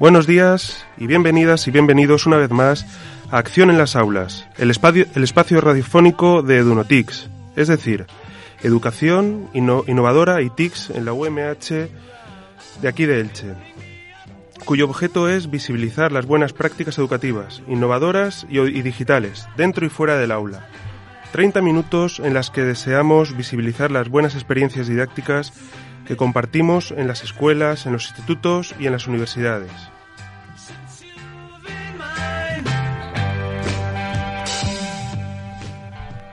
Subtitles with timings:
[0.00, 2.86] Buenos días y bienvenidas y bienvenidos una vez más
[3.30, 8.06] a Acción en las Aulas, el espacio, radiofónico de Edunotix, es decir,
[8.62, 11.90] educación innovadora y TICS en la UMH
[12.80, 13.54] de aquí de Elche,
[14.64, 20.32] cuyo objeto es visibilizar las buenas prácticas educativas, innovadoras y digitales, dentro y fuera del
[20.32, 20.66] aula
[21.32, 25.52] 30 minutos en las que deseamos visibilizar las buenas experiencias didácticas
[26.06, 29.70] que compartimos en las escuelas, en los institutos y en las universidades.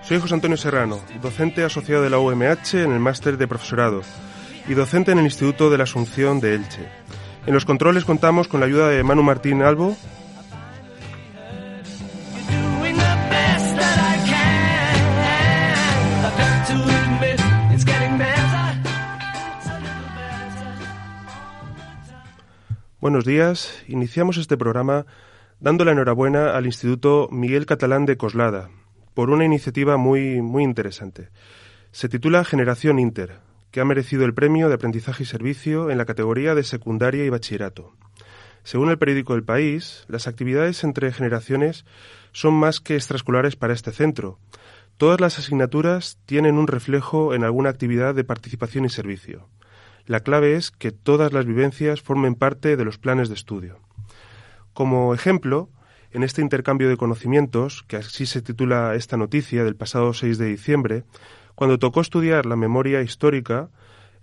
[0.02, 4.02] Soy José Antonio Serrano, docente asociado de la UMH en el máster de profesorado
[4.68, 6.88] y docente en el Instituto de la Asunción de Elche.
[7.46, 9.96] En los controles contamos con la ayuda de Manu Martín Albo,
[23.00, 23.84] Buenos días.
[23.88, 25.06] Iniciamos este programa
[25.60, 28.72] dando la enhorabuena al Instituto Miguel Catalán de Coslada
[29.14, 31.30] por una iniciativa muy, muy interesante.
[31.92, 33.38] Se titula Generación Inter,
[33.70, 37.30] que ha merecido el premio de aprendizaje y servicio en la categoría de secundaria y
[37.30, 37.94] bachillerato.
[38.64, 41.86] Según el periódico El País, las actividades entre generaciones
[42.32, 44.40] son más que extraescolares para este centro.
[44.98, 49.48] Todas las asignaturas tienen un reflejo en alguna actividad de participación y servicio.
[50.08, 53.80] La clave es que todas las vivencias formen parte de los planes de estudio.
[54.74, 55.70] Como ejemplo,
[56.12, 60.46] en este intercambio de conocimientos, que así se titula esta noticia del pasado 6 de
[60.46, 61.04] diciembre,
[61.56, 63.70] cuando tocó estudiar la memoria histórica,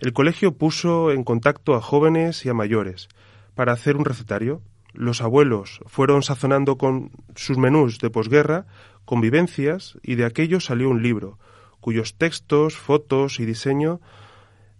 [0.01, 3.09] el colegio puso en contacto a jóvenes y a mayores
[3.55, 4.63] para hacer un recetario.
[4.95, 8.65] Los abuelos fueron sazonando con sus menús de posguerra
[9.05, 11.39] convivencias y de aquello salió un libro,
[11.81, 14.01] cuyos textos, fotos y diseño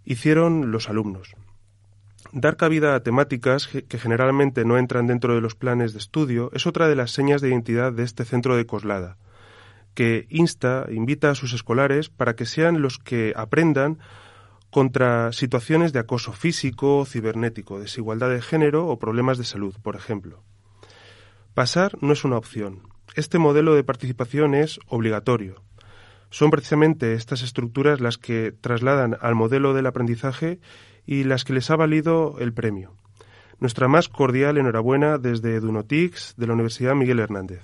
[0.05, 1.35] hicieron los alumnos.
[2.31, 6.67] Dar cabida a temáticas que generalmente no entran dentro de los planes de estudio es
[6.67, 9.17] otra de las señas de identidad de este centro de Coslada,
[9.93, 13.99] que insta, invita a sus escolares para que sean los que aprendan
[14.69, 20.43] contra situaciones de acoso físico, cibernético, desigualdad de género o problemas de salud, por ejemplo.
[21.53, 22.81] Pasar no es una opción.
[23.15, 25.63] Este modelo de participación es obligatorio.
[26.35, 30.59] Son precisamente estas estructuras las que trasladan al modelo del aprendizaje
[31.05, 32.91] y las que les ha valido el premio.
[33.61, 37.61] Nuestra más cordial enhorabuena desde Dunotix de la Universidad Miguel Hernández.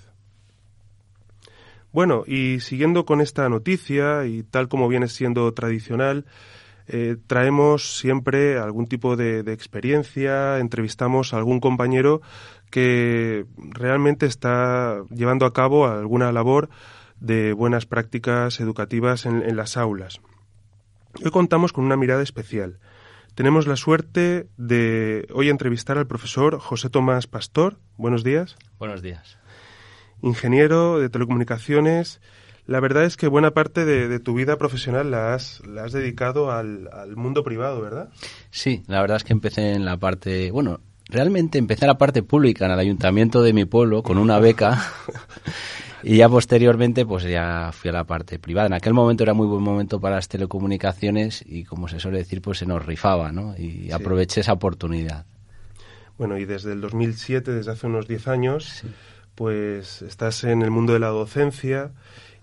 [1.91, 6.25] Bueno, y siguiendo con esta noticia y tal como viene siendo tradicional,
[6.87, 12.21] eh, traemos siempre algún tipo de, de, experiencia, entrevistamos a algún compañero
[12.69, 16.69] que realmente está llevando a cabo alguna labor
[17.21, 20.19] de buenas prácticas educativas en, las aulas.
[21.23, 22.79] Hoy contamos con una mirada especial.
[23.35, 27.77] Tenemos la suerte de hoy entrevistar al profesor José Tomás Pastor.
[27.95, 28.57] Buenos días.
[28.79, 29.37] Buenos días.
[30.21, 32.21] Ingeniero de telecomunicaciones.
[32.65, 36.51] La verdad es que buena parte de, tu vida profesional la has, la has dedicado
[36.51, 38.09] al, al, mundo privado, ¿verdad?
[38.49, 42.23] Sí, la verdad es que empecé en la parte, bueno, realmente empecé en la parte
[42.23, 44.81] pública, en el ayuntamiento de mi pueblo, con una beca.
[46.03, 48.67] Y ya posteriormente, pues ya fui a la parte privada.
[48.67, 52.41] En aquel momento era muy buen momento para las telecomunicaciones y, como se suele decir,
[52.41, 53.55] pues se nos rifaba, ¿no?
[53.57, 55.25] Y aproveché esa oportunidad.
[56.17, 58.83] Bueno, y desde el 2007, desde hace unos 10 años,
[59.35, 61.91] pues estás en el mundo de la docencia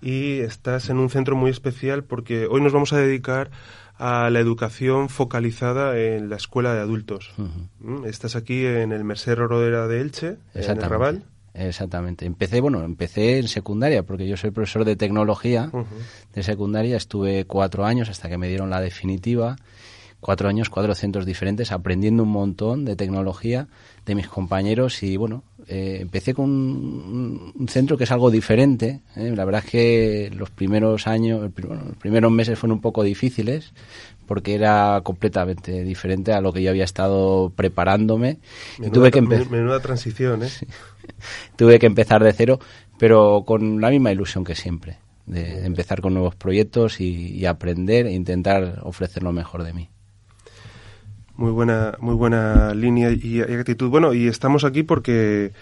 [0.00, 3.50] y estás en un centro muy especial porque hoy nos vamos a dedicar
[3.96, 7.32] a la educación focalizada en la escuela de adultos.
[7.80, 8.04] ¿Mm?
[8.04, 11.24] Estás aquí en el Merced Rodera de Elche, en el Raval.
[11.54, 12.26] Exactamente.
[12.26, 15.70] Empecé, bueno, empecé en secundaria, porque yo soy profesor de tecnología
[16.34, 16.96] de secundaria.
[16.96, 19.56] Estuve cuatro años hasta que me dieron la definitiva.
[20.20, 23.68] Cuatro años, cuatro centros diferentes, aprendiendo un montón de tecnología
[24.04, 29.02] de mis compañeros y bueno, eh, empecé con un, centro que es algo diferente.
[29.14, 29.32] ¿eh?
[29.36, 33.72] La verdad es que los primeros años, los primeros meses fueron un poco difíciles
[34.28, 38.38] porque era completamente diferente a lo que yo había estado preparándome.
[38.78, 40.50] y tuve que menuda transición, ¿eh?
[41.56, 42.60] tuve que empezar de cero,
[42.98, 48.12] pero con la misma ilusión que siempre, de empezar con nuevos proyectos y, aprender e
[48.12, 49.88] intentar ofrecer lo mejor de mí.
[51.34, 53.88] Muy buena, muy buena línea y, actitud.
[53.88, 55.52] Bueno, y estamos aquí porque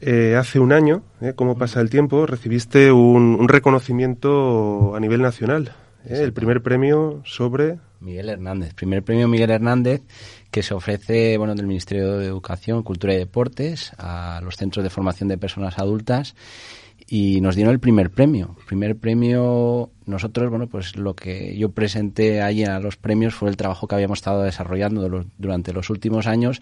[0.00, 5.72] eh, hace un año, eh, como pasa el tiempo, recibiste un, reconocimiento a nivel nacional.
[6.08, 10.02] Eh, el primer premio sobre Miguel Hernández, primer premio Miguel Hernández
[10.50, 14.90] que se ofrece bueno del Ministerio de Educación, Cultura y Deportes a los centros de
[14.90, 16.34] formación de personas adultas
[17.06, 18.56] y nos dieron el primer premio.
[18.66, 23.56] primer premio, nosotros, bueno, pues lo que yo presenté allí a los premios fue el
[23.56, 26.60] trabajo que habíamos estado desarrollando durante los últimos años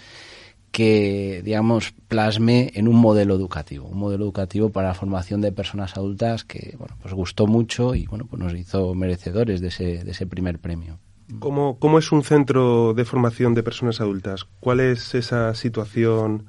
[0.71, 5.97] que, digamos, plasmé en un modelo educativo, un modelo educativo para la formación de personas
[5.97, 10.11] adultas que, bueno, pues gustó mucho y, bueno, pues nos hizo merecedores de ese, de
[10.11, 10.99] ese primer premio.
[11.39, 14.47] ¿Cómo, ¿Cómo es un centro de formación de personas adultas?
[14.61, 16.47] ¿Cuál es esa situación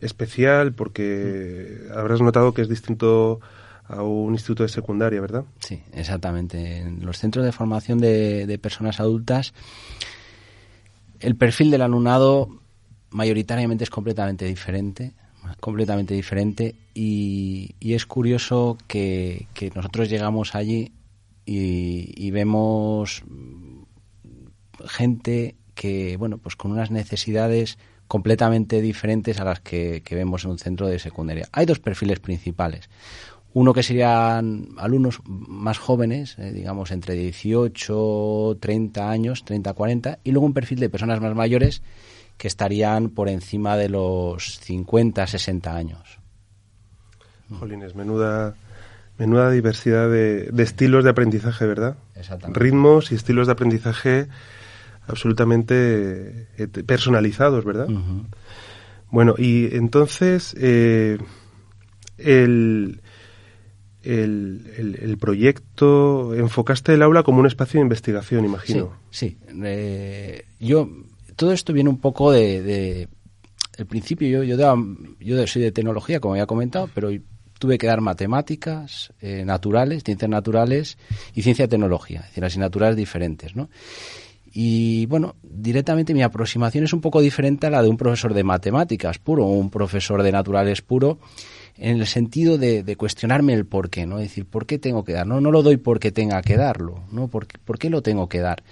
[0.00, 0.74] especial?
[0.74, 3.40] Porque habrás notado que es distinto
[3.84, 5.44] a un instituto de secundaria, ¿verdad?
[5.58, 6.78] Sí, exactamente.
[6.78, 9.54] En los centros de formación de, de personas adultas,
[11.18, 12.61] el perfil del alumnado
[13.12, 15.12] mayoritariamente es completamente diferente
[15.58, 20.92] completamente diferente y, y es curioso que, que, nosotros llegamos allí
[21.44, 23.24] y, y vemos
[24.86, 27.78] gente que, bueno, pues con unas necesidades
[28.08, 31.48] completamente diferentes a las que, vemos en un centro de secundaria.
[31.52, 32.90] Hay dos perfiles principales.
[33.54, 40.30] Uno que serían alumnos más jóvenes, eh, digamos entre 18, 30 años, 30, 40, y
[40.30, 41.82] luego un perfil de personas más mayores
[42.42, 46.18] que estarían por encima de los 50, 60 años.
[47.56, 48.56] Jolines, menuda,
[49.16, 51.98] menuda diversidad de, de estilos de aprendizaje, ¿verdad?
[52.16, 52.58] Exactamente.
[52.58, 54.26] Ritmos y estilos de aprendizaje
[55.06, 57.86] absolutamente eh, personalizados, ¿verdad?
[59.08, 61.18] Bueno, y entonces eh,
[62.18, 63.02] el,
[64.02, 68.94] el, proyecto, enfocaste el aula como un espacio de investigación, imagino.
[69.10, 70.88] Sí, eh, yo,
[71.42, 73.08] todo esto viene un poco de...
[73.76, 74.56] el principio yo, yo,
[75.18, 77.10] yo soy de tecnología, como he comentado, pero
[77.58, 80.98] tuve que dar matemáticas naturales, ciencias naturales
[81.34, 83.70] y ciencia tecnología, es decir, asignaturas diferentes, ¿no?
[84.52, 88.44] Y bueno, directamente mi aproximación es un poco diferente a la de un profesor de
[88.44, 91.18] matemáticas puro o un profesor de naturales puro,
[91.76, 94.18] en el sentido de, cuestionarme el por qué, ¿no?
[94.18, 95.26] Es decir, ¿por qué tengo que dar?
[95.26, 97.28] No, no lo doy porque tenga que darlo, ¿no?
[97.28, 98.62] ¿Por qué, lo tengo que dar?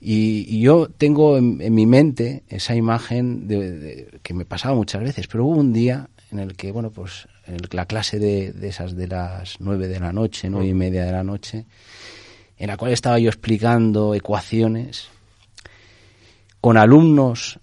[0.00, 5.44] Y, yo tengo en, mi mente esa imagen de, que me pasaba muchas veces, pero
[5.44, 9.08] hubo un día en el que, bueno, pues en la clase de, de esas de
[9.08, 11.64] las nueve de la noche, nueve y media de la noche,
[12.58, 15.08] en la cual estaba yo explicando ecuaciones
[16.60, 17.60] con alumnos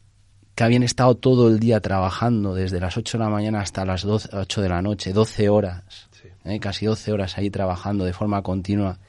[0.55, 4.03] que habían estado todo el día trabajando, desde las 8 de la mañana hasta las
[4.03, 6.09] 12, 8 de la noche, 12 horas,
[6.45, 6.59] ¿eh?
[6.59, 8.99] casi 12 horas ahí trabajando de forma continua,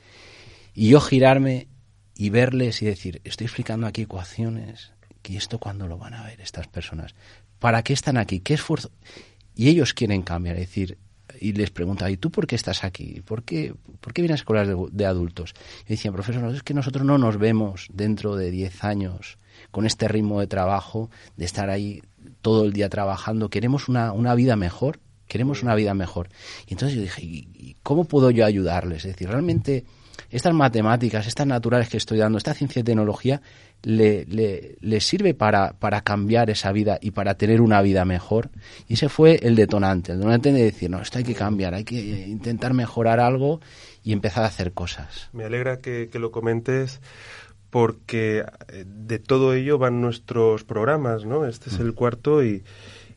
[0.74, 1.68] y yo girarme
[2.16, 4.92] y verles y decir, estoy explicando aquí ecuaciones,
[5.24, 7.14] ¿y esto cuándo lo van a ver estas personas?
[7.60, 8.40] ¿Para qué están aquí?
[8.40, 8.90] ¿Qué esfuerzo?
[9.54, 10.98] Y ellos quieren cambiar, es decir,
[11.40, 13.22] y les preguntaba, ¿y tú por qué estás aquí?
[13.24, 15.54] ¿Por qué, por qué vienes a escuelas de, de adultos?
[15.86, 19.38] Y decían, profesor, es que nosotros no nos vemos dentro de 10 años
[19.76, 22.00] con este ritmo de trabajo, de estar ahí
[22.40, 26.30] todo el día trabajando, queremos una, una vida mejor, queremos una vida mejor.
[26.66, 29.04] Y entonces yo dije, ¿y cómo puedo yo ayudarles?
[29.04, 29.84] Es decir, realmente
[30.30, 33.42] estas matemáticas, estas naturales que estoy dando, esta ciencia y tecnología,
[33.82, 34.24] le,
[34.80, 38.48] le, sirve para, para, cambiar esa vida y para tener una vida mejor.
[38.88, 41.84] Y ese fue el detonante, el detonante de decir, no, esto hay que cambiar, hay
[41.84, 43.60] que intentar mejorar algo
[44.02, 45.28] y empezar a hacer cosas.
[45.34, 47.02] Me alegra que lo comentes
[47.76, 51.44] porque eh, de todo ello van nuestros programas, ¿no?
[51.44, 52.64] Este es el cuarto y,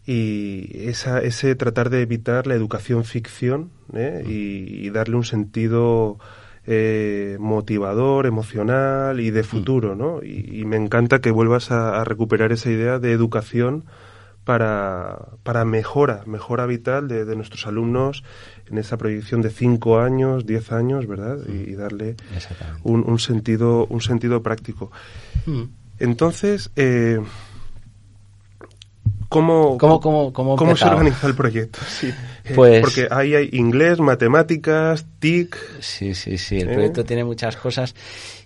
[0.05, 4.21] y esa, ese tratar de evitar la educación ficción ¿eh?
[4.27, 6.19] y, darle un sentido
[6.67, 10.21] eh, motivador, emocional y de futuro, ¿no?
[10.21, 13.85] Y, me encanta que vuelvas a, recuperar esa idea de educación
[14.49, 18.23] para, para mejora, mejora vital de, de nuestros alumnos
[18.67, 21.37] en esa proyección de cinco años, diez años, ¿verdad?
[21.47, 22.15] Y, darle
[22.81, 24.91] un, sentido, un sentido práctico.
[25.45, 25.65] Mm.
[25.99, 27.21] Entonces, eh,
[29.27, 31.77] ¿cómo, ¿Cómo, cómo, cómo, se organiza el proyecto?
[31.87, 32.07] Sí.
[32.45, 35.55] Eh, pues, porque ahí hay inglés, matemáticas, TIC.
[35.79, 36.57] Sí, sí, sí.
[36.57, 36.73] El ¿eh?
[36.73, 37.93] proyecto tiene muchas cosas.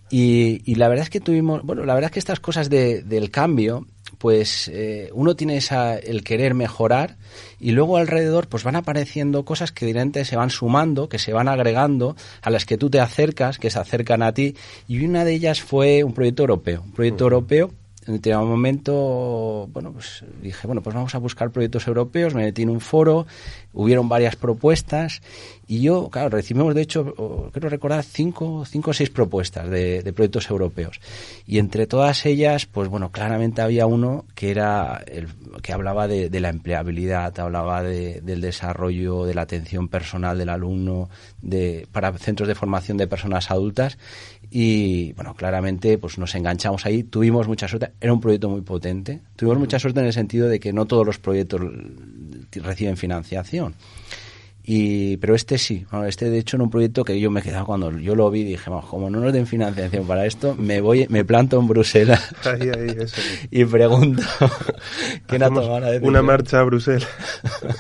[0.09, 3.03] Y, y, la verdad es que tuvimos, bueno, la verdad es que estas cosas de,
[3.03, 7.17] del cambio pues eh, uno tiene esa, el querer mejorar
[7.59, 11.47] y luego alrededor pues van apareciendo cosas que directamente se van sumando, que se van
[11.47, 14.55] agregando, a las que tú te acercas, que se acercan a ti.
[14.87, 17.71] Y una de ellas fue un proyecto europeo, un proyecto europeo
[18.07, 22.63] en determinado momento, bueno, pues dije, bueno, pues vamos a buscar proyectos europeos, me metí
[22.63, 23.25] en un foro,
[23.73, 25.21] hubieron varias propuestas
[25.67, 30.49] y yo, claro, recibimos de hecho, quiero recordar, cinco, cinco o seis propuestas de, proyectos
[30.49, 30.99] europeos.
[31.47, 35.29] Y entre todas ellas, pues bueno, claramente había uno que era el
[35.61, 41.09] que hablaba de, la empleabilidad, hablaba del desarrollo, de la atención personal del alumno,
[41.41, 43.97] de, para centros de formación de personas adultas.
[44.49, 49.21] Y bueno, claramente pues nos enganchamos ahí, tuvimos mucha suerte, era un proyecto muy potente,
[49.35, 51.61] tuvimos mucha suerte en el sentido de que no todos los proyectos
[52.51, 53.75] reciben financiación.
[54.65, 57.65] Y, pero este sí, este de hecho en un proyecto que yo me he quedado
[57.65, 61.25] cuando yo lo vi dije, como no nos den financiación para esto, me voy, me
[61.25, 62.33] planto en Bruselas
[63.51, 64.23] y pregunto
[65.27, 67.09] ¿quién ha tomado la Una marcha a Bruselas.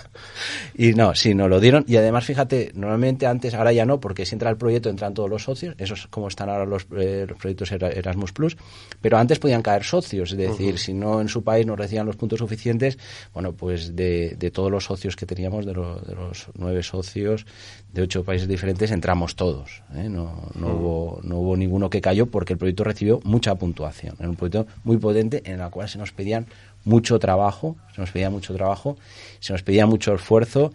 [0.75, 1.85] Y no, sí, nos lo dieron.
[1.87, 5.29] Y además, fíjate, normalmente antes, ahora ya no, porque si entra el proyecto entran todos
[5.29, 5.75] los socios.
[5.77, 8.57] Eso es como están ahora los, eh, proyectos Erasmus Plus.
[9.01, 10.31] Pero antes podían caer socios.
[10.31, 12.97] Es decir, si no en su país nos recibían los puntos suficientes,
[13.33, 17.45] bueno, pues de, de todos los socios que teníamos, de, de, los nueve socios
[17.91, 19.83] de ocho países diferentes, entramos todos.
[19.93, 20.09] ¿eh?
[20.09, 24.15] No, no, hubo, no hubo ninguno que cayó porque el proyecto recibió mucha puntuación.
[24.19, 26.47] Era un proyecto muy potente en el cual se nos pedían
[26.85, 28.97] mucho trabajo, se nos pedía mucho trabajo,
[29.39, 30.73] se nos pedía mucho esfuerzo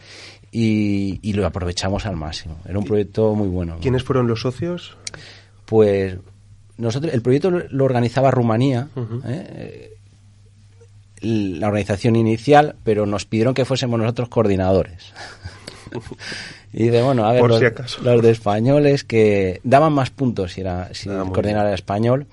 [0.51, 2.59] y, lo aprovechamos al máximo.
[2.67, 3.77] Era un proyecto muy bueno.
[3.81, 4.97] ¿Quiénes fueron los socios?
[5.67, 6.17] Pues
[6.77, 8.89] nosotros, el proyecto lo organizaba Rumanía,
[9.27, 9.93] ¿eh?
[11.21, 15.13] la organización inicial, pero nos pidieron que fuésemos nosotros coordinadores.
[16.73, 21.09] y de bueno, a ver, los, de españoles que daban más puntos si era si
[21.09, 22.27] ah, coordinara español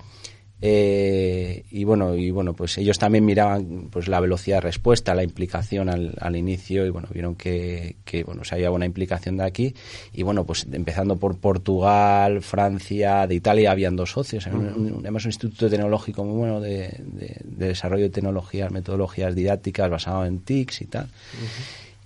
[0.62, 5.22] eh, y bueno, y bueno, pues ellos también miraban pues la velocidad de respuesta, la
[5.22, 9.44] implicación al, al inicio y bueno, vieron que, que bueno, se había buena implicación de
[9.44, 9.74] aquí.
[10.14, 15.68] Y bueno, pues empezando por Portugal, Francia, de Italia habían dos socios, además un instituto
[15.68, 17.02] tecnológico muy bueno de,
[17.44, 21.08] desarrollo de tecnologías, metodologías didácticas basado en TICs y tal.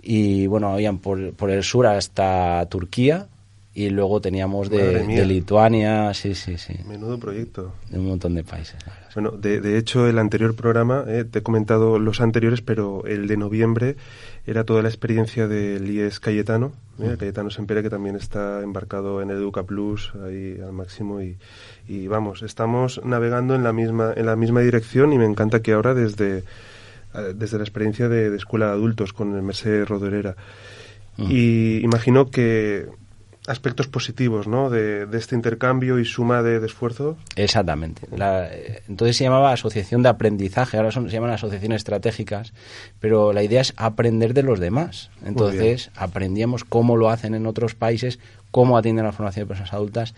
[0.02, 3.28] Y bueno, habían por, por el sur hasta Turquía,
[3.86, 6.74] y luego teníamos de, Lituania, sí, sí, sí.
[6.86, 7.72] Menudo proyecto.
[7.88, 8.76] De un montón de países.
[9.14, 13.26] Bueno, de, de hecho, el anterior programa, eh, te he comentado los anteriores, pero el
[13.26, 13.96] de noviembre
[14.46, 17.16] era toda la experiencia del IES Cayetano, eh, mm.
[17.16, 21.38] Cayetano Sempere, que también está embarcado en Educa Plus, ahí al máximo, y,
[21.88, 25.72] y vamos, estamos navegando en la misma, en la misma dirección y me encanta que
[25.72, 26.44] ahora desde,
[27.14, 30.36] eh, desde la experiencia de, escuela de adultos con el Mercedes Rodorera.
[31.16, 31.26] Mm.
[31.30, 32.86] Y imagino que
[33.50, 34.70] aspectos positivos ¿no?
[34.70, 37.16] de, este intercambio y suma de, esfuerzo.
[37.36, 38.02] Exactamente.
[38.88, 42.52] entonces se llamaba asociación de aprendizaje, ahora son, se llaman asociaciones estratégicas,
[43.00, 45.10] pero la idea es aprender de los demás.
[45.24, 48.18] Entonces aprendíamos cómo lo hacen en otros países,
[48.50, 50.14] cómo atienden la formación de personas adultas,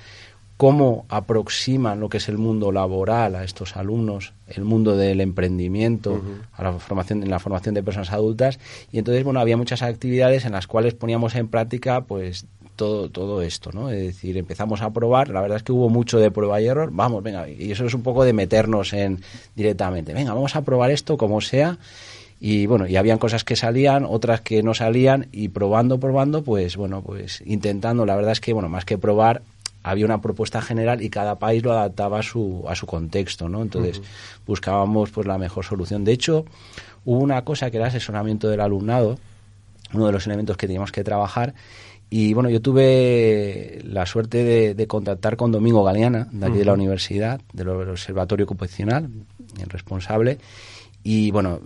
[0.62, 6.22] cómo aproximan lo que es el mundo laboral a estos alumnos, el mundo del emprendimiento,
[6.52, 8.60] a la formación, en la formación de personas adultas.
[8.92, 13.42] Y entonces, bueno, había muchas actividades en las cuales poníamos en práctica, pues, todo, todo
[13.42, 13.90] esto, ¿no?
[13.90, 16.90] Es decir, empezamos a probar, la verdad es que hubo mucho de prueba y error,
[16.92, 19.20] vamos, venga, y eso es un poco de meternos en
[19.56, 21.78] directamente, venga, vamos a probar esto como sea,
[22.38, 26.76] y bueno, y habían cosas que salían, otras que no salían, y probando, probando, pues
[26.76, 29.42] bueno, pues intentando, la verdad es que, bueno, más que probar,
[29.82, 33.62] había una propuesta general y cada país lo adaptaba a su, a su contexto, ¿no?
[33.62, 34.00] Entonces
[34.46, 36.04] buscábamos pues la mejor solución.
[36.04, 36.44] De hecho,
[37.04, 39.18] hubo una cosa que era asesoramiento del alumnado,
[39.92, 41.54] uno de los elementos que teníamos que trabajar,
[42.14, 46.74] y bueno, yo tuve la suerte de, contactar con Domingo Galeana, de aquí de la
[46.74, 49.08] universidad, del Observatorio Ocupacional,
[49.58, 50.36] el responsable.
[51.02, 51.60] Y bueno,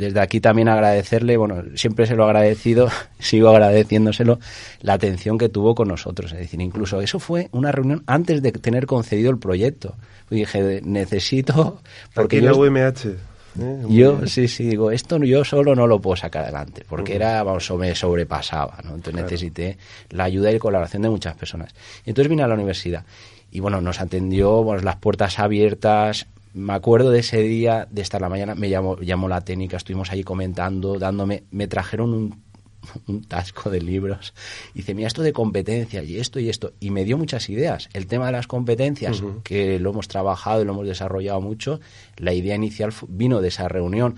[0.00, 4.38] desde aquí también agradecerle, bueno, siempre se lo he agradecido, sigo agradeciéndoselo,
[4.80, 6.32] la atención que tuvo con nosotros.
[6.32, 9.96] Es decir, incluso eso fue una reunión antes de tener concedido el proyecto.
[10.30, 11.80] Y dije, necesito...
[12.14, 13.30] Porque aquí la UMH.
[13.58, 13.82] ¿Eh?
[13.88, 17.68] Yo sí, sí, digo, esto yo solo no lo puedo sacar adelante, porque era, vamos,
[17.72, 18.94] me sobrepasaba, ¿no?
[18.94, 19.76] Entonces necesité
[20.10, 21.74] la ayuda y colaboración de muchas personas.
[22.06, 23.04] Entonces vine a la universidad
[23.50, 26.26] y bueno, nos atendió, bueno, las puertas abiertas.
[26.52, 30.10] Me acuerdo de ese día, de estar la mañana, me llamó, llamó la técnica, estuvimos
[30.10, 32.50] allí comentando, dándome, me trajeron un
[33.06, 34.34] un tasco de libros.
[34.74, 36.72] Y dice, mira, esto de competencias y esto y esto.
[36.80, 37.88] Y me dio muchas ideas.
[37.92, 41.80] El tema de las competencias, que lo hemos trabajado y lo hemos desarrollado mucho,
[42.16, 44.16] la idea inicial vino de esa reunión.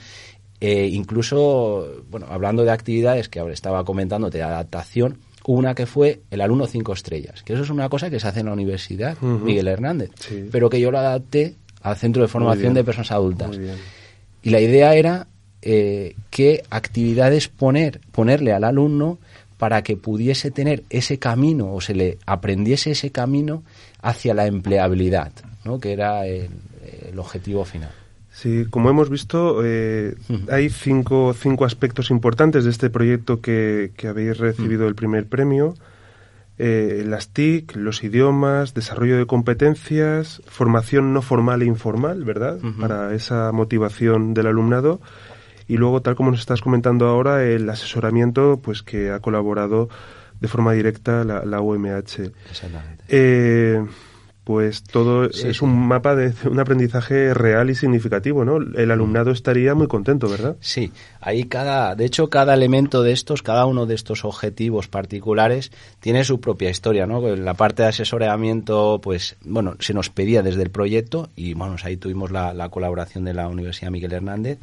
[0.61, 6.21] Eh, incluso, bueno, hablando de actividades que ahora estaba comentando de adaptación, una que fue
[6.31, 9.21] el alumno cinco estrellas, que eso es una cosa que se hace en la universidad,
[9.21, 10.13] Miguel Hernández,
[10.53, 13.59] pero que yo lo adapté al centro de formación de personas adultas.
[14.43, 15.27] Y la idea era
[15.63, 19.19] eh, qué actividades poner, ponerle al alumno
[19.59, 23.63] para que pudiese tener ese camino o se le aprendiese ese camino
[24.01, 25.33] hacia la empleabilidad,
[25.65, 25.79] ¿no?
[25.79, 26.51] que era el,
[27.17, 27.93] objetivo final.
[28.33, 30.17] Sí, como hemos visto, eh,
[30.51, 35.75] hay cinco, cinco aspectos importantes de este proyecto que, que habéis recibido el primer premio.
[36.59, 42.59] Eh, las TIC, los idiomas, desarrollo de competencias, formación no formal e informal, ¿verdad?
[42.79, 45.01] Para esa motivación del alumnado.
[45.67, 49.89] Y luego, tal como nos estás comentando ahora, el asesoramiento, pues que ha colaborado
[50.41, 52.33] de forma directa la, la UMH.
[52.51, 53.05] Exactamente.
[53.09, 53.83] Eh,
[54.45, 58.57] pues todo es un mapa de un aprendizaje real y significativo, ¿no?
[58.57, 60.57] El alumnado estaría muy contento, ¿verdad?
[60.61, 65.71] Sí, ahí cada, de hecho, cada elemento de estos, cada uno de estos objetivos particulares
[66.01, 67.21] tiene su propia historia, ¿no?
[67.37, 71.97] La parte de asesoramiento, pues, bueno, se nos pedía desde el proyecto y, bueno, ahí
[71.97, 74.59] tuvimos la, colaboración de la Universidad Miguel Hernández.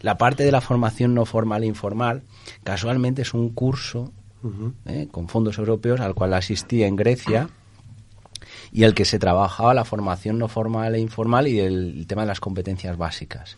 [0.00, 2.22] La parte de la formación no formal e informal,
[2.62, 4.12] casualmente es un curso
[4.86, 5.08] ¿eh?
[5.10, 7.48] con fondos europeos al cual asistí en Grecia
[8.72, 12.28] y el que se trabajaba la formación no formal e informal y el, tema de
[12.28, 13.56] las competencias básicas.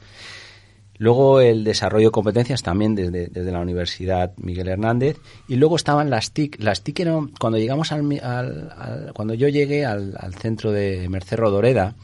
[0.99, 5.19] Luego el desarrollo de competencias también desde, desde, la Universidad Miguel Hernández.
[5.47, 6.57] Y luego estaban las TIC.
[6.63, 11.37] Las TIC eran, cuando llegamos al, al, cuando yo llegué al, al, centro de Merced
[11.37, 11.97] Rodoreda,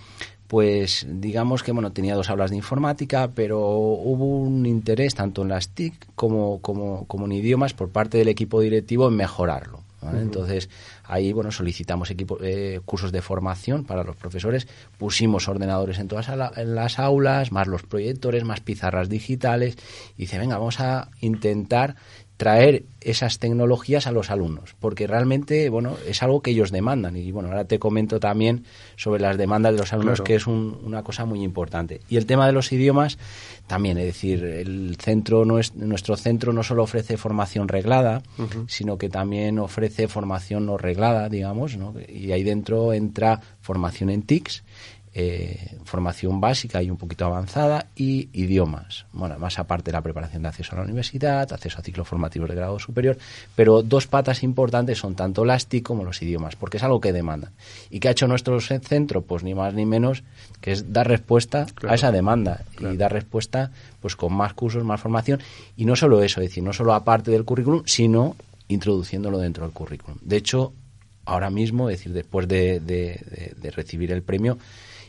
[0.52, 5.48] pues digamos que bueno tenía dos aulas de informática, pero hubo un interés tanto en
[5.48, 9.80] las TIC como, como, como en idiomas por parte del equipo directivo en mejorarlo.
[10.10, 10.68] Entonces,
[11.04, 14.66] ahí bueno solicitamos equipo, eh, cursos de formación para los profesores,
[14.98, 19.76] pusimos ordenadores en todas las aulas, más los proyectores, más pizarras digitales,
[20.16, 21.96] y dice, venga, vamos a intentar
[22.42, 27.16] traer esas tecnologías a los alumnos, porque realmente, bueno, es algo que ellos demandan.
[27.16, 28.64] Y bueno, ahora te comento también
[28.96, 32.00] sobre las demandas de los alumnos, que es una cosa muy importante.
[32.08, 33.16] Y el tema de los idiomas
[33.68, 38.24] también, es decir, el centro, nuestro centro no solo ofrece formación reglada,
[38.66, 41.94] sino que también ofrece formación no reglada, digamos, ¿no?
[42.08, 44.64] y ahí dentro entra formación en TICS,
[45.14, 49.04] eh, formación básica y un poquito avanzada y idiomas.
[49.12, 52.48] Bueno, más aparte de la preparación de acceso a la universidad, acceso a ciclos formativos
[52.48, 53.18] de grado superior,
[53.54, 57.12] pero dos patas importantes son tanto las TIC como los idiomas, porque es algo que
[57.12, 57.52] demandan.
[57.90, 59.20] ¿Y qué ha hecho nuestro centro?
[59.20, 60.24] Pues ni más ni menos
[60.62, 63.70] que es dar respuesta a esa demanda y dar respuesta
[64.00, 65.40] pues con más cursos, más formación
[65.76, 68.34] y no solo eso, es decir, no solo aparte del currículum, sino
[68.68, 70.16] introduciéndolo dentro del currículum.
[70.22, 70.72] De hecho,
[71.26, 74.56] ahora mismo, es decir, después de recibir el premio,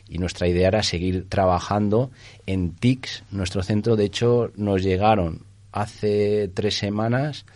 [0.08, 2.10] y nuestra idea era seguir trabajando
[2.46, 3.24] en TICS.
[3.30, 7.46] Nuestro centro, de hecho, nos llegaron hace tres semanas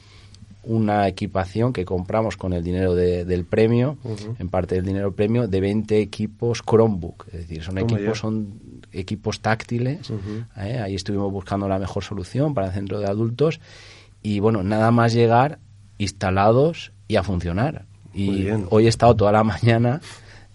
[0.65, 3.97] una equipación que compramos con el dinero del premio,
[4.39, 7.27] en parte del dinero premio, de 20 equipos Chromebook.
[7.29, 8.61] Es decir, son equipos, son
[8.93, 10.11] equipos táctiles.
[10.59, 10.79] ¿eh?
[10.79, 13.61] Ahí estuvimos buscando la mejor solución para el centro de adultos.
[14.23, 15.59] Y bueno, nada más llegar
[15.97, 17.87] instalados y a funcionar.
[18.13, 20.03] Y hoy he estado toda la mañana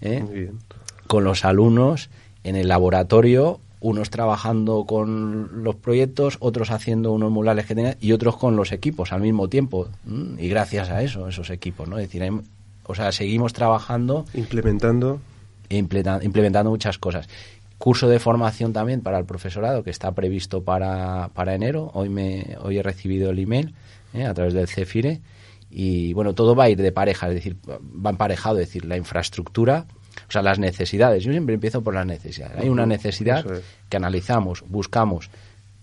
[0.01, 0.51] ¿eh?
[1.13, 2.09] Con los alumnos
[2.43, 8.13] en el laboratorio, unos trabajando con los proyectos, otros haciendo unos murales que tenían y
[8.13, 9.89] otros con los equipos al mismo tiempo.
[10.39, 11.99] Y gracias a eso, esos equipos, ¿no?
[11.99, 12.27] Es decir,
[12.83, 14.25] o sea, seguimos trabajando.
[14.33, 15.21] Implementando.
[15.69, 17.29] implementando muchas cosas.
[17.77, 21.91] Curso de formación también para el profesorado que está previsto para, para enero.
[21.93, 23.75] Hoy, me, hoy he recibido el email
[24.15, 24.25] ¿eh?
[24.25, 25.21] a través del CEFIRE.
[25.69, 27.55] Y bueno, todo va a ir de pareja, es decir,
[28.03, 29.85] va emparejado, es decir, la infraestructura,
[30.27, 31.23] o sea, las necesidades.
[31.23, 32.57] Yo siempre empiezo por las necesidades.
[32.59, 33.45] Hay una necesidad
[33.89, 35.29] que analizamos, buscamos,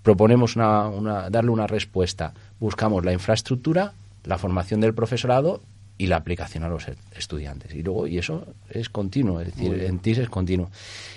[0.02, 3.92] proponemos una, darle una respuesta, buscamos la infraestructura,
[4.24, 5.62] la formación del profesorado
[5.98, 7.74] y la aplicación a los e-, estudiantes.
[7.74, 10.70] Y luego, y eso es continuo, es decir, en TIS es continuo.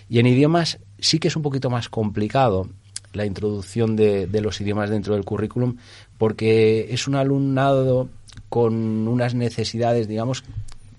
[0.09, 2.67] Y en idiomas sí que es un poquito más complicado
[3.13, 5.77] la introducción de, de los idiomas dentro del currículum,
[6.17, 8.09] porque es un alumnado
[8.49, 10.43] con unas necesidades, digamos,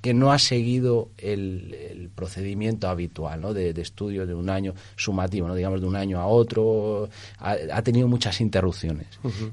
[0.04, 3.54] que no ha seguido el, procedimiento habitual ¿no?
[3.54, 5.54] de, estudio de un año sumativo, ¿no?
[5.54, 9.06] digamos de un año a otro, ha, tenido muchas interrupciones.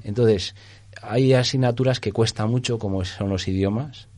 [0.04, 0.54] Entonces,
[1.00, 4.08] hay asignaturas que cuesta mucho, como son los idiomas,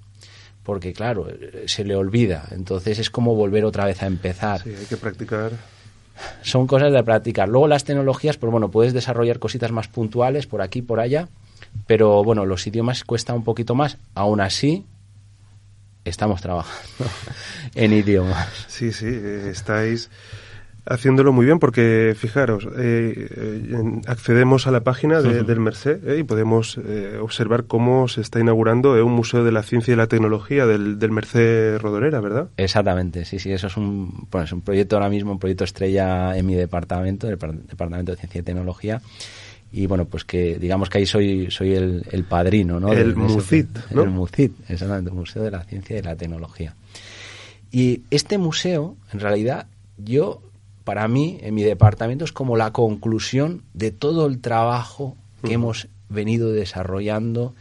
[0.65, 1.29] porque claro,
[1.67, 2.49] se le olvida.
[2.51, 4.61] Entonces es como volver otra vez a empezar.
[4.61, 5.53] Sí, hay que practicar.
[6.43, 7.49] Son cosas de practicar.
[7.49, 11.29] Luego las tecnologías, pues bueno, puedes desarrollar cositas más puntuales por aquí, por allá,
[11.87, 13.99] pero bueno, los idiomas cuesta un poquito más.
[14.17, 14.85] Aún así,
[16.05, 17.11] estamos trabajando
[17.75, 18.67] en idiomas.
[18.69, 20.11] Sí, sí, eh, estáis
[20.87, 26.79] haciéndolo muy bien porque, fijaros, eh, eh, accedemos a la página del Merced y podemos
[27.23, 31.11] observar cómo se está inaugurando un museo de la ciencia y la tecnología del, del
[31.11, 32.51] Merced Rodorera, ¿verdad?
[32.59, 36.45] Exactamente, sí, sí, eso es un, es un proyecto ahora mismo, un proyecto estrella en
[36.45, 39.01] mi departamento, el Departamento de Ciencia y Tecnología
[39.77, 42.93] y bueno, pues que digamos que ahí soy soy el, el padrino, ¿no?
[42.93, 44.05] El MUCIT, ¿no?
[44.05, 46.77] El MUCIT, exactamente, el Museo de la Ciencia y de la Tecnología.
[47.73, 49.67] Y este museo, en realidad,
[49.99, 50.43] yo
[50.85, 55.89] para mí, en mi departamento, es como la conclusión de todo el trabajo que hemos
[56.09, 57.55] venido desarrollando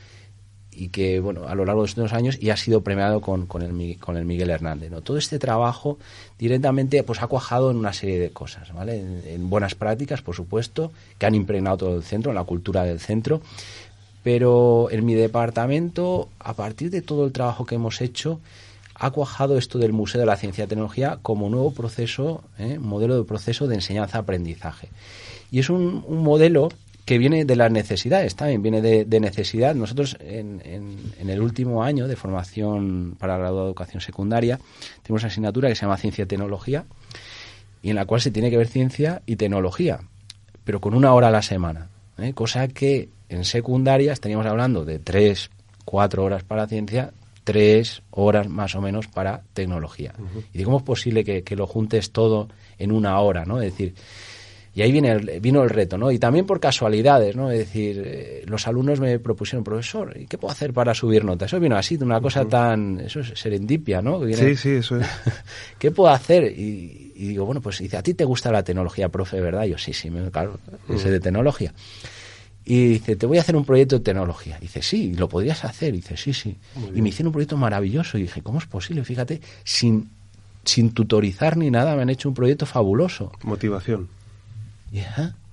[0.76, 3.62] y que, bueno, a lo largo de estos años y ha sido premiado con, con,
[3.62, 4.92] el, con el Miguel Hernández.
[4.92, 5.02] ¿no?
[5.02, 5.98] Todo este trabajo
[6.38, 9.00] directamente pues ha cuajado en una serie de cosas, ¿vale?
[9.00, 13.00] En, buenas prácticas, por supuesto, que han impregnado todo el centro, en la cultura del
[13.00, 13.42] centro,
[14.24, 18.40] pero en mi departamento, a partir de todo el trabajo que hemos hecho,
[18.96, 22.78] ha cuajado esto del Museo de la Ciencia y Tecnología como nuevo proceso, ¿eh?
[22.80, 24.90] modelo de proceso de enseñanza-aprendizaje.
[25.52, 26.70] Y es un, un modelo
[27.06, 29.76] que viene de las necesidades, también viene de, necesidad.
[29.76, 34.60] Nosotros en, en, el último año de formación para la educación secundaria
[35.02, 36.86] tenemos una asignatura que se llama Ciencia y Tecnología
[37.82, 40.00] y en la cual se tiene que ver ciencia y tecnología,
[40.64, 42.34] pero con una hora a la semana, ¿eh?
[42.34, 45.50] cosa que en secundaria estaríamos hablando de tres,
[45.84, 47.12] cuatro horas para ciencia,
[47.44, 50.14] tres horas más o menos para tecnología.
[50.54, 52.48] Y cómo es posible que, que, lo juntes todo
[52.80, 53.62] en una hora, ¿no?
[53.62, 53.96] Es decir,
[54.76, 56.12] y ahí viene el, vino el reto, ¿no?
[56.12, 57.52] Y también por casualidades, ¿no?
[57.52, 61.50] Es decir, eh, los alumnos me propusieron, profesor, ¿y qué puedo hacer para subir notas?
[61.50, 63.00] Eso vino así, de una cosa tan...
[63.02, 64.26] Eso es serendipia, ¿no?
[64.34, 65.08] sí, sí, eso es.
[65.78, 66.46] ¿Qué puedo hacer?
[66.46, 69.66] Y, digo, bueno, pues dice, a ti te gusta la tecnología, profe, ¿verdad?
[69.66, 70.60] yo, sí, sí, me, claro,
[70.90, 71.72] ese de tecnología.
[72.66, 74.58] Y dice, te voy a hacer un proyecto de tecnología.
[74.60, 75.94] dice, sí, lo podrías hacer.
[75.94, 76.58] dice, sí, sí.
[76.96, 78.18] Y me hicieron un proyecto maravilloso.
[78.18, 79.04] Y dije, ¿cómo es posible?
[79.04, 80.10] Fíjate, sin,
[80.64, 83.34] sin tutorizar ni nada, me han hecho un proyecto fabuloso.
[83.44, 84.08] Motivación.
[84.94, 85.02] Y,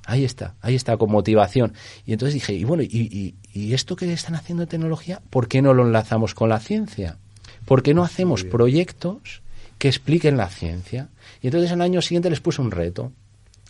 [0.04, 1.72] ahí está, ahí está, con motivación.
[2.06, 5.62] Y entonces dije, y bueno, y, y, esto que están haciendo de tecnología, ¿por qué
[5.62, 7.16] no lo enlazamos con la ciencia?
[7.64, 9.42] ¿Por qué no hacemos proyectos
[9.78, 11.08] que expliquen la ciencia?
[11.42, 13.12] Y entonces el año siguiente les puse un reto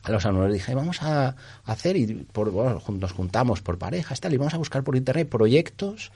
[0.02, 4.36] a los alumnos dije, vamos a hacer, y por, nos juntamos por parejas tal, y
[4.36, 6.12] vamos a buscar por internet proyectos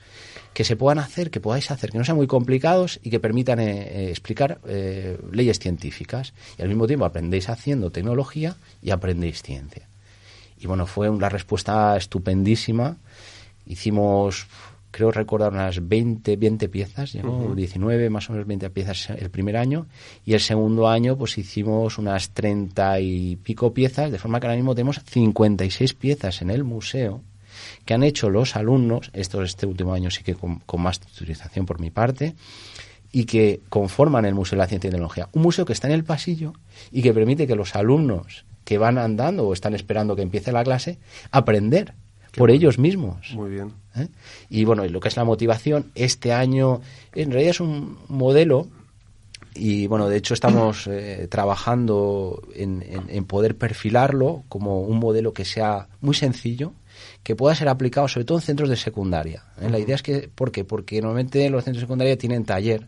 [0.53, 3.59] que se puedan hacer, que podáis hacer, que no sean muy complicados y que permitan
[3.59, 6.33] eh, eh, explicar eh, leyes científicas.
[6.57, 9.87] Y al mismo tiempo aprendéis haciendo tecnología y aprendéis ciencia.
[10.57, 12.97] Y bueno, fue una respuesta estupendísima.
[13.65, 14.47] Hicimos
[14.95, 19.87] creo recordar unas 20, 20 piezas, 19 más o menos 20 piezas el primer año
[20.23, 24.55] y el segundo año pues hicimos unas 30 y pico piezas, de forma que ahora
[24.55, 27.19] mismo tenemos 56 piezas en el museo
[27.83, 31.81] que han hecho los alumnos, esto este último año sí que con, más utilización por
[31.81, 32.35] mi parte,
[33.11, 35.27] y que conforman el Museo de la Ciencia y Tecnología.
[35.33, 36.53] Un museo que está en el pasillo
[36.91, 40.63] y que permite que los alumnos que van andando o están esperando que empiece la
[40.63, 40.99] clase
[41.31, 41.93] aprender
[42.37, 43.33] por ellos mismos.
[43.33, 43.84] Muy bien.
[43.95, 44.07] ¿Eh?
[44.49, 46.81] Y bueno, lo que es la motivación, este año
[47.13, 48.67] en realidad es un modelo
[49.53, 55.87] y bueno, de hecho estamos eh, trabajando en, poder perfilarlo como un modelo que sea
[56.01, 56.73] muy sencillo,
[57.23, 59.45] que pueda ser aplicado sobre todo en centros de secundaria.
[59.61, 59.69] ¿eh?
[59.69, 60.63] La idea es que, ¿por qué?
[60.63, 62.87] Porque normalmente los centros de secundaria tienen taller,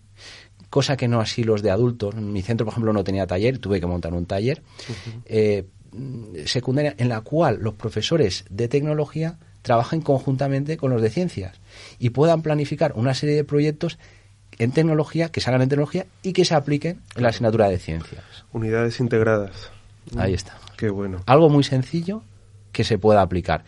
[0.69, 2.15] cosa que no así los de adultos.
[2.15, 4.61] Mi centro, por ejemplo, no tenía taller, tuve que montar un taller.
[5.91, 11.59] Mm, secundaria en la cual los profesores de tecnología trabajen conjuntamente con los de ciencias
[11.99, 13.99] y puedan planificar una serie de proyectos
[14.57, 18.23] en tecnología, que salgan en tecnología y que se apliquen en la asignatura de ciencias.
[18.53, 19.69] Unidades integradas.
[20.15, 20.57] Ahí está.
[20.77, 21.21] Qué bueno.
[21.25, 22.23] Algo muy sencillo
[22.71, 23.65] que se pueda aplicar.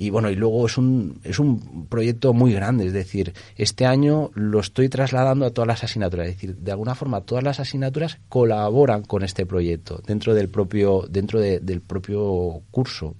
[0.00, 4.30] Y bueno, y luego es un, es un proyecto muy grande, es decir, este año
[4.32, 8.16] lo estoy trasladando a todas las asignaturas, es decir, de alguna forma todas las asignaturas
[8.30, 13.14] colaboran con este proyecto dentro del propio, dentro del propio curso.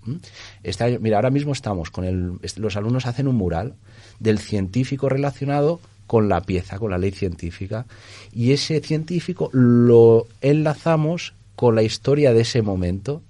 [0.63, 3.75] Este año, mira, ahora mismo estamos con el, los alumnos hacen un mural
[4.19, 7.85] del científico relacionado con la pieza, con la ley científica,
[8.33, 13.21] y ese científico lo enlazamos con la historia de ese momento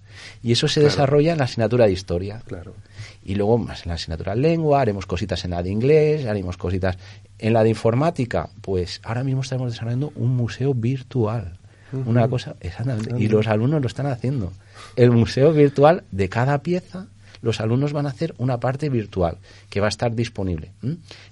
[0.41, 2.43] y eso se desarrolla en la asignatura de historia.
[2.47, 2.75] Claro.
[3.23, 6.57] Y luego más en la asignatura de lengua, haremos cositas en la de inglés, haremos
[6.57, 6.97] cositas
[7.39, 8.49] en la de informática.
[8.61, 11.59] Pues ahora mismo estamos desarrollando un museo virtual.
[12.07, 13.13] Una cosa, exactamente.
[13.19, 14.53] Y los alumnos lo están haciendo.
[14.95, 17.09] El museo virtual de cada pieza
[17.43, 19.39] los alumnos van a hacer una parte virtual
[19.71, 20.73] que va a estar disponible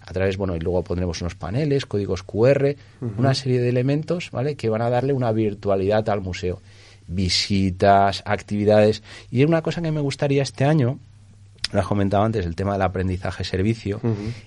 [0.01, 2.77] a través bueno y luego pondremos unos paneles códigos QR
[3.19, 6.63] una serie de elementos vale que van a darle una virtualidad al museo
[7.09, 9.03] visitas, actividades.
[9.31, 10.99] Y una cosa que me gustaría este año,
[11.73, 14.01] lo has comentado antes, el tema del aprendizaje-servicio,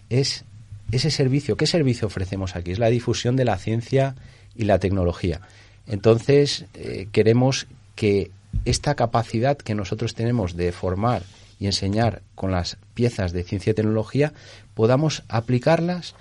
[0.10, 0.43] es
[0.91, 1.57] ese servicio.
[1.57, 2.71] ¿Qué servicio ofrecemos aquí?
[2.71, 4.15] Es la difusión de la ciencia
[4.55, 5.41] y la tecnología.
[5.88, 8.31] Entonces, eh, queremos que
[8.65, 11.23] esta capacidad que nosotros tenemos de formar
[11.60, 14.34] y enseñar con las piezas de ciencia y tecnología,
[14.73, 16.15] podamos aplicarlas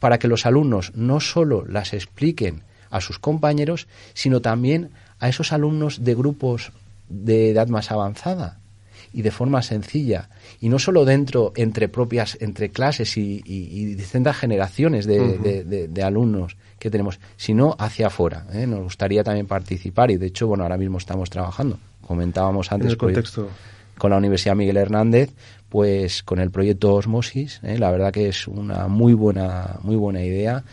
[0.00, 5.52] para que los alumnos no solo las expliquen a sus compañeros, sino también a esos
[5.52, 6.72] alumnos de grupos
[7.08, 8.58] de edad más avanzada
[9.12, 10.28] y de forma sencilla.
[10.60, 13.42] Y no solo dentro, entre propias, entre clases y,
[13.94, 18.46] distintas generaciones de, alumnos que tenemos, sino hacia afuera.
[18.52, 18.66] ¿eh?
[18.66, 21.78] Nos gustaría también participar y de hecho, bueno, ahora mismo estamos trabajando.
[22.06, 22.96] Comentábamos antes.
[23.98, 25.30] con la Universidad Miguel Hernández,
[25.68, 27.78] pues con el proyecto Osmosis, ¿eh?
[27.78, 30.64] la verdad que es una muy buena, muy buena idea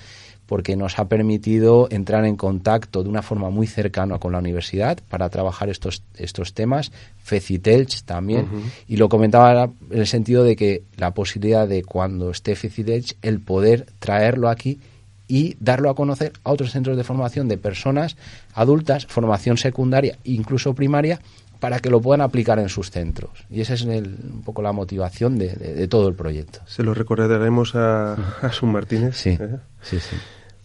[0.49, 4.97] porque nos ha permitido entrar en contacto de una forma muy cercana con la universidad
[5.07, 8.47] para trabajar estos, estos temas, FECITELCH también,
[8.87, 13.41] y lo comentaba en el sentido de que la posibilidad de cuando esté FECITELCH, el
[13.41, 14.79] poder traerlo aquí
[15.27, 18.17] y darlo a conocer a otros centros de formación de personas
[18.55, 21.19] adultas, formación secundaria, incluso primaria,
[21.59, 23.45] para que lo puedan aplicar en sus centros.
[23.51, 26.61] Y esa es un poco la motivación de, todo el proyecto.
[26.65, 29.15] Se lo recordaremos a, a Sun Martínez.
[29.15, 29.57] Sí, ¿eh?
[29.83, 30.15] sí, sí.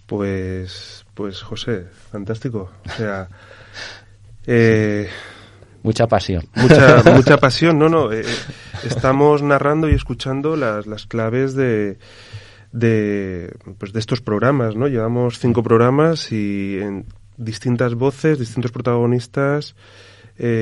[0.06, 2.70] Pues, pues José, fantástico.
[2.84, 3.28] O sea,
[4.46, 5.08] eh,
[5.82, 6.44] mucha pasión.
[6.54, 7.78] Mucha, mucha pasión.
[7.78, 8.12] No, no.
[8.12, 8.24] Eh, eh,
[8.84, 11.98] estamos narrando y escuchando las, las claves de,
[12.72, 14.88] de, pues de estos programas, ¿no?
[14.88, 19.74] Llevamos cinco programas y en distintas voces, distintos protagonistas,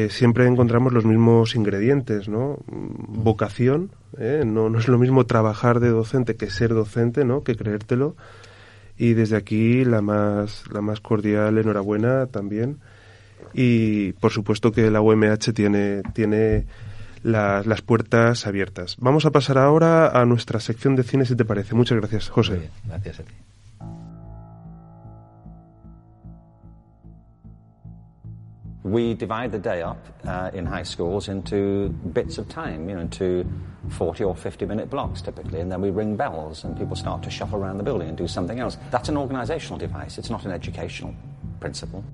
[0.08, 2.58] siempre encontramos los mismos ingredientes, ¿no?
[2.66, 7.42] Vocación, no, no es lo mismo trabajar de docente que ser docente, ¿no?
[7.42, 8.16] Que creértelo
[9.02, 12.78] y desde aquí la más, la más cordial enhorabuena también.
[13.52, 16.66] Y por supuesto que la UMH tiene, tiene
[17.24, 18.94] las puertas abiertas.
[19.00, 21.74] Vamos a pasar ahora a nuestra sección de cine, si te parece.
[21.74, 22.70] Muchas gracias, José.
[22.86, 23.32] gracias a ti.
[28.92, 33.00] We divide the day up uh, in high schools into bits of time, you know,
[33.00, 33.44] into
[33.88, 37.30] 40 or 50 minute blocks typically, and then we ring bells and people start to
[37.30, 38.76] shuffle around the building and do something else.
[38.90, 41.14] That's an organizational device, it's not an educational
[41.58, 42.04] principle.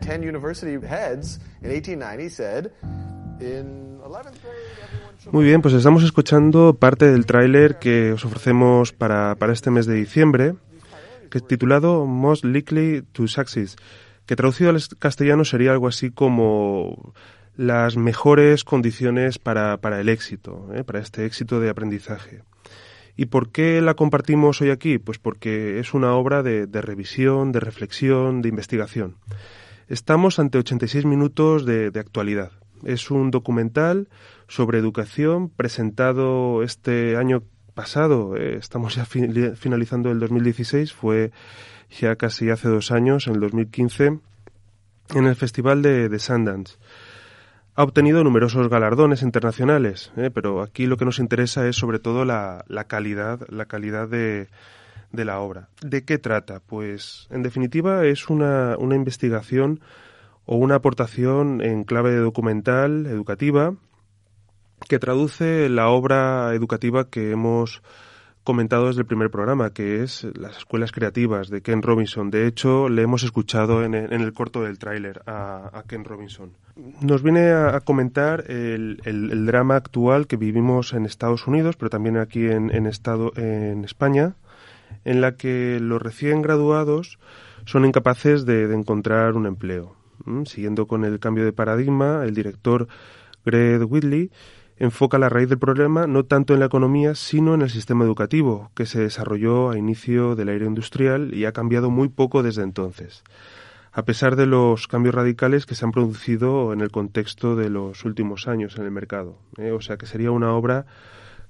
[0.00, 2.72] Ten university heads in 1890 said,
[3.40, 4.72] in 11th grade,
[5.30, 9.86] Muy bien, pues estamos escuchando parte del tráiler que os ofrecemos para, para este mes
[9.86, 10.56] de diciembre
[11.32, 13.70] que titulado Most Likely to Succeed,
[14.26, 17.14] que traducido al castellano sería algo así como
[17.56, 20.84] las mejores condiciones para, el éxito, ¿eh?
[20.84, 22.42] para este éxito de aprendizaje.
[23.16, 24.98] ¿Y por qué la compartimos hoy aquí?
[24.98, 29.16] Pues porque es una obra de, revisión, de reflexión, de investigación.
[29.88, 32.52] Estamos ante 86 minutos de, de actualidad.
[32.84, 34.08] Es un documental
[34.48, 37.42] sobre educación presentado este año
[37.74, 41.32] pasado, eh, estamos ya finalizando el 2016, fue
[41.90, 44.18] ya casi hace dos años, en el 2015,
[45.14, 46.76] en el Festival de, de Sundance.
[47.74, 52.24] Ha obtenido numerosos galardones internacionales, eh, pero aquí lo que nos interesa es sobre todo
[52.24, 54.48] la, la calidad, la calidad de,
[55.10, 55.68] de, la obra.
[55.80, 56.60] ¿De qué trata?
[56.60, 59.80] Pues, en definitiva, es una, una investigación
[60.44, 63.74] o una aportación en clave documental, educativa,
[64.88, 67.82] que traduce la obra educativa que hemos
[68.44, 72.30] comentado desde el primer programa, que es Las Escuelas Creativas de Ken Robinson.
[72.30, 76.52] De hecho, le hemos escuchado en el, corto del tráiler a, Ken Robinson.
[77.00, 78.98] Nos viene a, comentar el,
[79.46, 84.34] drama actual que vivimos en Estados Unidos, pero también aquí en, estado, en España,
[85.04, 87.18] en la que los recién graduados
[87.64, 89.94] son incapaces de, de encontrar un empleo.
[90.24, 90.44] ¿Mm?
[90.44, 92.88] Siguiendo con el cambio de paradigma, el director
[93.44, 94.30] Greg Whitley
[94.82, 98.72] enfoca la raíz del problema no tanto en la economía, sino en el sistema educativo,
[98.74, 102.64] que se desarrolló a inicio de la era industrial y ha cambiado muy poco desde
[102.64, 103.22] entonces,
[103.92, 108.04] a pesar de los cambios radicales que se han producido en el contexto de los
[108.04, 109.38] últimos años en el mercado.
[109.56, 109.70] ¿eh?
[109.70, 110.86] O sea que sería una obra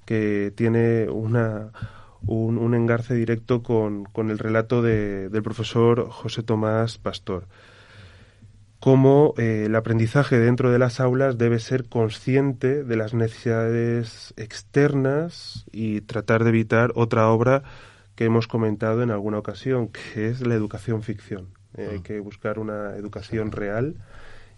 [0.04, 1.70] que tiene una,
[2.26, 7.46] un, engarce directo con, el relato del profesor José Tomás Pastor
[8.82, 15.66] cómo eh, el aprendizaje dentro de las aulas debe ser consciente de las necesidades externas
[15.70, 17.62] y tratar de evitar otra obra
[18.16, 21.46] que hemos comentado en alguna ocasión, que es la educación ficción.
[21.76, 22.02] Eh, hay ah.
[22.02, 23.94] que buscar una educación real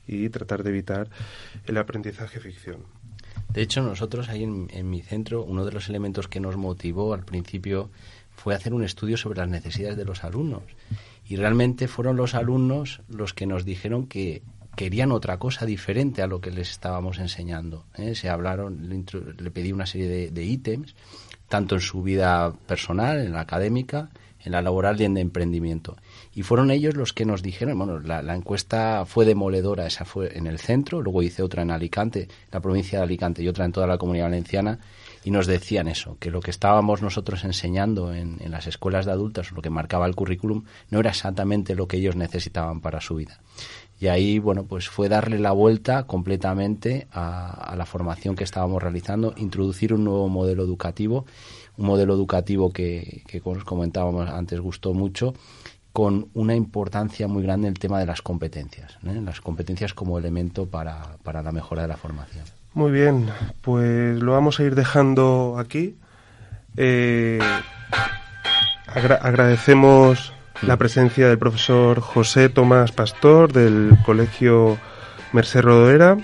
[0.07, 1.11] y tratar de evitar
[1.67, 2.79] el aprendizaje ficción.
[3.51, 7.13] De hecho, nosotros ahí en, en mi centro, uno de los elementos que nos motivó
[7.13, 7.91] al principio
[8.35, 10.63] fue hacer un estudio sobre las necesidades de los alumnos
[11.27, 14.43] y realmente fueron los alumnos los que nos dijeron que
[14.77, 17.87] querían otra cosa diferente a lo que les estábamos enseñando.
[17.97, 18.15] ¿eh?
[18.15, 20.95] Se hablaron, le, pedí una serie de, ítems,
[21.49, 24.11] tanto en su vida personal, en la académica,
[24.41, 25.97] en la laboral y en de emprendimiento.
[26.35, 30.37] Y fueron ellos los que nos dijeron, bueno, la, la, encuesta fue demoledora, esa fue
[30.37, 33.73] en el centro, luego hice otra en Alicante, la provincia de Alicante y otra en
[33.73, 34.79] toda la comunidad valenciana,
[35.25, 39.53] y nos decían eso, que lo que estábamos nosotros enseñando en, las escuelas de adultos,
[39.53, 43.41] lo que marcaba el currículum, no era exactamente lo que ellos necesitaban para su vida.
[43.99, 49.33] Y ahí, bueno, pues fue darle la vuelta completamente a, la formación que estábamos realizando,
[49.39, 51.25] introducir un nuevo modelo educativo,
[51.79, 55.33] un modelo educativo que, que como comentábamos antes, gustó mucho,
[55.95, 59.23] con una importancia muy grande en el tema de las competencias, ¿eh?
[59.25, 62.45] las competencias como elemento para, para la mejora de la formación.
[62.75, 65.97] Muy bien, pues lo vamos a ir dejando aquí.
[66.77, 67.39] Eh,
[68.87, 70.33] agradecemos
[70.63, 74.77] la presencia del profesor José Tomás Pastor del Colegio
[75.33, 76.17] Merced Rodera.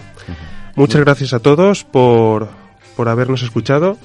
[0.75, 2.49] Muchas gracias a todos por,
[2.97, 3.97] por habernos escuchado.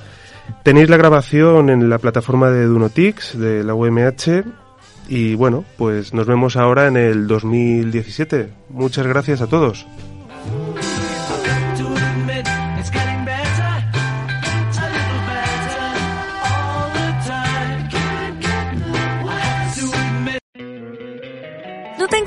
[0.62, 4.44] Tenéis la grabación en la plataforma de Dunotix de la UMH
[5.08, 8.54] y bueno, pues nos vemos ahora en el 2017.
[8.70, 9.88] Muchas gracias a todos.